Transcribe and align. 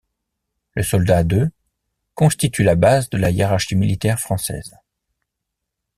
Le 0.73 0.81
soldat 0.81 1.23
de 1.23 1.51
constitue 2.15 2.63
la 2.63 2.73
base 2.73 3.07
de 3.11 3.19
la 3.19 3.29
hiérarchie 3.29 3.75
militaire 3.75 4.19
française. 4.19 4.75